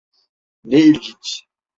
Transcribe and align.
Ne 0.63 0.79
ilginç. 0.81 1.43